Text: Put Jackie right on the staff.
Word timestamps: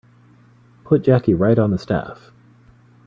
Put 0.83 1.03
Jackie 1.03 1.35
right 1.35 1.59
on 1.59 1.69
the 1.69 1.77
staff. 1.77 2.31